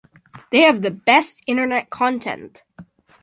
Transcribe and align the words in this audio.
They 0.51 0.61
have 0.61 0.81
the 0.81 0.89
best 0.89 1.41
internet 1.45 1.91
content! 1.91 2.63